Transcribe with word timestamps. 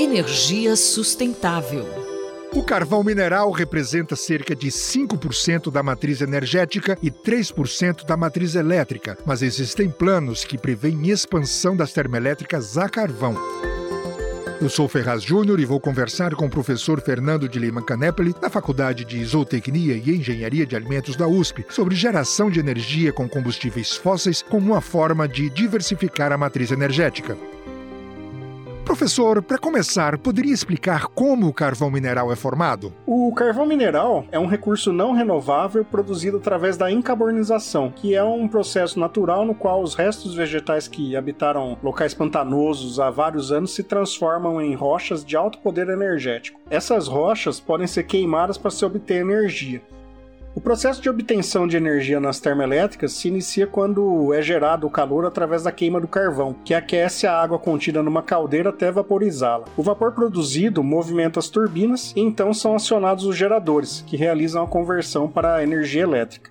Energia 0.00 0.76
sustentável. 0.76 1.86
O 2.54 2.62
carvão 2.62 3.04
mineral 3.04 3.50
representa 3.50 4.16
cerca 4.16 4.56
de 4.56 4.68
5% 4.68 5.70
da 5.70 5.82
matriz 5.82 6.22
energética 6.22 6.96
e 7.02 7.10
3% 7.10 8.06
da 8.06 8.16
matriz 8.16 8.54
elétrica, 8.54 9.18
mas 9.26 9.42
existem 9.42 9.90
planos 9.90 10.42
que 10.42 10.56
prevêem 10.56 11.10
expansão 11.10 11.76
das 11.76 11.92
termoelétricas 11.92 12.78
a 12.78 12.88
carvão. 12.88 13.34
Eu 14.58 14.70
sou 14.70 14.88
Ferraz 14.88 15.22
Júnior 15.22 15.60
e 15.60 15.66
vou 15.66 15.78
conversar 15.78 16.34
com 16.34 16.46
o 16.46 16.50
professor 16.50 17.02
Fernando 17.02 17.46
de 17.46 17.58
Lima 17.58 17.82
Canepoli, 17.82 18.32
da 18.32 18.48
Faculdade 18.48 19.04
de 19.04 19.22
Zootecnia 19.22 19.96
e 20.02 20.16
Engenharia 20.16 20.64
de 20.64 20.74
Alimentos 20.74 21.14
da 21.14 21.28
USP, 21.28 21.66
sobre 21.68 21.94
geração 21.94 22.50
de 22.50 22.58
energia 22.58 23.12
com 23.12 23.28
combustíveis 23.28 23.94
fósseis 23.96 24.40
como 24.40 24.72
uma 24.72 24.80
forma 24.80 25.28
de 25.28 25.50
diversificar 25.50 26.32
a 26.32 26.38
matriz 26.38 26.70
energética. 26.70 27.36
Professor, 28.90 29.40
para 29.40 29.56
começar, 29.56 30.18
poderia 30.18 30.52
explicar 30.52 31.06
como 31.06 31.46
o 31.46 31.54
carvão 31.54 31.88
mineral 31.92 32.32
é 32.32 32.34
formado? 32.34 32.92
O 33.06 33.32
carvão 33.32 33.64
mineral 33.64 34.24
é 34.32 34.38
um 34.38 34.46
recurso 34.46 34.92
não 34.92 35.12
renovável 35.12 35.84
produzido 35.84 36.38
através 36.38 36.76
da 36.76 36.90
encarbonização, 36.90 37.92
que 37.94 38.16
é 38.16 38.24
um 38.24 38.48
processo 38.48 38.98
natural 38.98 39.44
no 39.44 39.54
qual 39.54 39.80
os 39.80 39.94
restos 39.94 40.34
vegetais 40.34 40.88
que 40.88 41.14
habitaram 41.14 41.78
locais 41.80 42.14
pantanosos 42.14 42.98
há 42.98 43.10
vários 43.10 43.52
anos 43.52 43.72
se 43.72 43.84
transformam 43.84 44.60
em 44.60 44.74
rochas 44.74 45.24
de 45.24 45.36
alto 45.36 45.60
poder 45.60 45.88
energético. 45.88 46.60
Essas 46.68 47.06
rochas 47.06 47.60
podem 47.60 47.86
ser 47.86 48.02
queimadas 48.02 48.58
para 48.58 48.72
se 48.72 48.84
obter 48.84 49.20
energia. 49.20 49.80
O 50.60 50.62
processo 50.62 51.00
de 51.00 51.08
obtenção 51.08 51.66
de 51.66 51.78
energia 51.78 52.20
nas 52.20 52.38
termoelétricas 52.38 53.14
se 53.14 53.28
inicia 53.28 53.66
quando 53.66 54.34
é 54.34 54.42
gerado 54.42 54.86
o 54.86 54.90
calor 54.90 55.24
através 55.24 55.62
da 55.62 55.72
queima 55.72 55.98
do 55.98 56.06
carvão, 56.06 56.52
que 56.52 56.74
aquece 56.74 57.26
a 57.26 57.32
água 57.32 57.58
contida 57.58 58.02
numa 58.02 58.22
caldeira 58.22 58.68
até 58.68 58.92
vaporizá-la. 58.92 59.64
O 59.74 59.82
vapor 59.82 60.12
produzido 60.12 60.84
movimenta 60.84 61.40
as 61.40 61.48
turbinas 61.48 62.12
e 62.14 62.20
então 62.20 62.52
são 62.52 62.74
acionados 62.74 63.24
os 63.24 63.34
geradores, 63.34 64.04
que 64.06 64.18
realizam 64.18 64.62
a 64.62 64.68
conversão 64.68 65.26
para 65.26 65.56
a 65.56 65.62
energia 65.62 66.02
elétrica. 66.02 66.50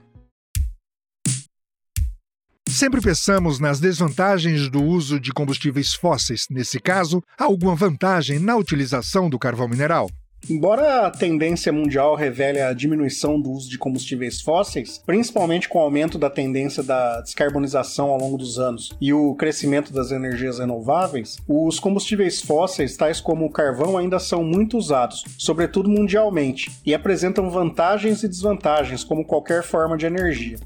Sempre 2.68 3.02
pensamos 3.02 3.60
nas 3.60 3.80
desvantagens 3.80 4.72
do 4.72 4.82
uso 4.82 5.20
de 5.20 5.32
combustíveis 5.32 5.94
fósseis. 5.94 6.48
Nesse 6.50 6.80
caso, 6.80 7.22
há 7.38 7.44
alguma 7.44 7.76
vantagem 7.76 8.40
na 8.40 8.56
utilização 8.56 9.30
do 9.30 9.38
carvão 9.38 9.68
mineral? 9.68 10.10
Embora 10.48 11.06
a 11.06 11.12
tendência 11.12 11.72
mundial 11.72 12.16
revele 12.16 12.60
a 12.60 12.74
diminuição 12.74 13.40
do 13.40 13.52
uso 13.52 13.70
de 13.70 13.78
combustíveis 13.78 14.42
fósseis, 14.42 15.02
principalmente 15.06 15.68
com 15.68 15.80
o 15.80 15.82
aumento 15.82 16.18
da 16.18 16.30
tendência 16.30 16.82
da 16.82 17.22
descarbonização 17.22 18.10
ao 18.10 18.20
longo 18.20 18.38
dos 18.38 18.58
anos 18.60 18.92
e 19.00 19.14
o 19.14 19.36
crescimento 19.36 19.94
das 19.94 20.12
energias 20.12 20.60
renováveis, 20.60 21.38
os 21.48 21.80
combustíveis 21.80 22.42
fósseis, 22.42 22.98
tais 22.98 23.22
como 23.22 23.46
o 23.46 23.52
carvão, 23.52 23.98
ainda 23.98 24.20
são 24.20 24.44
muito 24.44 24.78
usados, 24.78 25.24
sobretudo 25.38 25.90
mundialmente, 25.90 26.72
e 26.86 26.94
apresentam 26.94 27.50
vantagens 27.50 28.24
e 28.24 28.28
desvantagens 28.28 29.04
como 29.04 29.26
qualquer 29.26 29.64
forma 29.64 29.98
de 29.98 30.06
energia. 30.06 30.58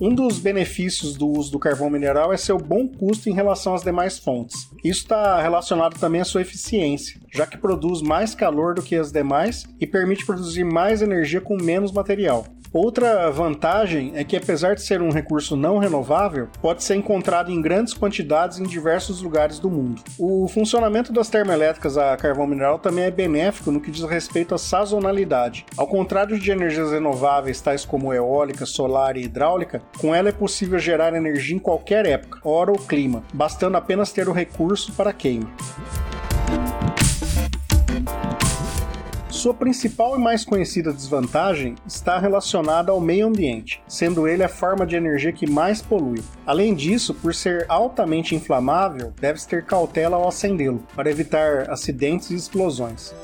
Um 0.00 0.14
dos 0.14 0.38
benefícios 0.38 1.16
do 1.16 1.26
uso 1.26 1.50
do 1.50 1.58
carvão 1.58 1.90
mineral 1.90 2.32
é 2.32 2.36
seu 2.36 2.56
bom 2.56 2.86
custo 2.86 3.28
em 3.28 3.34
relação 3.34 3.74
às 3.74 3.82
demais 3.82 4.16
fontes. 4.16 4.70
Isso 4.84 5.00
está 5.00 5.42
relacionado 5.42 5.98
também 5.98 6.20
à 6.20 6.24
sua 6.24 6.42
eficiência, 6.42 7.20
já 7.34 7.44
que 7.44 7.58
produz 7.58 8.00
mais 8.00 8.32
calor 8.32 8.74
do 8.74 8.82
que 8.82 8.94
as 8.94 9.10
demais 9.10 9.66
e 9.80 9.88
permite 9.88 10.24
produzir 10.24 10.62
mais 10.62 11.02
energia 11.02 11.40
com 11.40 11.56
menos 11.60 11.90
material. 11.90 12.46
Outra 12.72 13.30
vantagem 13.30 14.12
é 14.14 14.22
que, 14.22 14.36
apesar 14.36 14.74
de 14.74 14.82
ser 14.82 15.00
um 15.00 15.10
recurso 15.10 15.56
não 15.56 15.78
renovável, 15.78 16.48
pode 16.60 16.84
ser 16.84 16.96
encontrado 16.96 17.50
em 17.50 17.62
grandes 17.62 17.94
quantidades 17.94 18.58
em 18.58 18.64
diversos 18.64 19.22
lugares 19.22 19.58
do 19.58 19.70
mundo. 19.70 20.02
O 20.18 20.46
funcionamento 20.48 21.12
das 21.12 21.30
termoelétricas 21.30 21.96
a 21.96 22.16
carvão 22.16 22.46
mineral 22.46 22.78
também 22.78 23.04
é 23.04 23.10
benéfico 23.10 23.70
no 23.70 23.80
que 23.80 23.90
diz 23.90 24.04
respeito 24.04 24.54
à 24.54 24.58
sazonalidade. 24.58 25.64
Ao 25.76 25.86
contrário 25.86 26.38
de 26.38 26.50
energias 26.50 26.92
renováveis 26.92 27.60
tais 27.60 27.84
como 27.84 28.12
eólica, 28.12 28.66
solar 28.66 29.16
e 29.16 29.22
hidráulica, 29.22 29.82
com 29.98 30.14
ela 30.14 30.28
é 30.28 30.32
possível 30.32 30.78
gerar 30.78 31.14
energia 31.14 31.56
em 31.56 31.60
qualquer 31.60 32.04
época, 32.06 32.40
hora 32.46 32.70
ou 32.70 32.78
clima, 32.78 33.22
bastando 33.32 33.76
apenas 33.76 34.12
ter 34.12 34.28
o 34.28 34.32
recurso 34.32 34.92
para 34.92 35.12
queima. 35.12 35.50
Sua 39.38 39.54
principal 39.54 40.18
e 40.18 40.20
mais 40.20 40.44
conhecida 40.44 40.92
desvantagem 40.92 41.76
está 41.86 42.18
relacionada 42.18 42.90
ao 42.90 43.00
meio 43.00 43.28
ambiente, 43.28 43.80
sendo 43.86 44.26
ele 44.26 44.42
a 44.42 44.48
forma 44.48 44.84
de 44.84 44.96
energia 44.96 45.32
que 45.32 45.48
mais 45.48 45.80
polui. 45.80 46.20
Além 46.44 46.74
disso, 46.74 47.14
por 47.14 47.32
ser 47.32 47.64
altamente 47.68 48.34
inflamável, 48.34 49.12
deve-se 49.20 49.46
ter 49.46 49.64
cautela 49.64 50.16
ao 50.16 50.26
acendê-lo, 50.26 50.82
para 50.92 51.08
evitar 51.08 51.70
acidentes 51.70 52.30
e 52.30 52.34
explosões. 52.34 53.14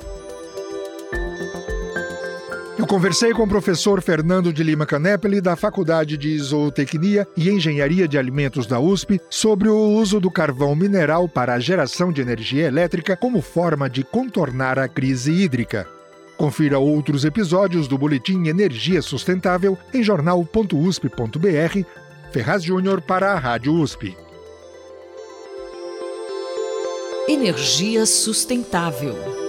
Eu 2.78 2.86
conversei 2.86 3.32
com 3.32 3.42
o 3.42 3.48
professor 3.48 4.00
Fernando 4.00 4.52
de 4.52 4.62
Lima 4.62 4.86
Canepeli, 4.86 5.41
da 5.41 5.56
Faculdade 5.56 6.16
de 6.16 6.38
Zootecnia 6.38 7.26
e 7.36 7.50
Engenharia 7.50 8.06
de 8.06 8.16
Alimentos 8.16 8.69
da 8.69 8.78
USP, 8.78 9.20
sobre 9.28 9.69
o 9.69 9.76
uso 9.76 10.20
do 10.20 10.31
carvão 10.31 10.76
mineral 10.76 11.28
para 11.28 11.54
a 11.54 11.58
geração 11.58 12.12
de 12.12 12.20
energia 12.20 12.69
elétrica 12.69 13.16
como 13.16 13.42
forma 13.42 13.91
de 13.91 14.04
contornar 14.04 14.78
a 14.78 14.86
crise 14.86 15.32
hídrica. 15.32 15.88
Confira 16.37 16.78
outros 16.78 17.25
episódios 17.25 17.87
do 17.87 17.97
Boletim 17.97 18.49
Energia 18.49 19.00
Sustentável 19.00 19.78
em 19.93 20.03
jornal.usp.br. 20.03 21.87
Ferraz 22.33 22.65
Júnior 22.65 23.00
para 23.00 23.33
a 23.33 23.39
Rádio 23.39 23.75
USP. 23.75 24.17
Energia 27.28 28.05
sustentável. 28.05 29.44